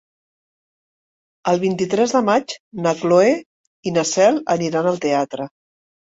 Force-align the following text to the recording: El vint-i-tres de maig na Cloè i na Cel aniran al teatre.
El 1.51 1.59
vint-i-tres 1.63 2.15
de 2.15 2.21
maig 2.29 2.55
na 2.85 2.93
Cloè 3.01 3.27
i 3.91 3.93
na 3.99 4.05
Cel 4.13 4.39
aniran 4.55 4.89
al 4.93 4.97
teatre. 5.05 5.47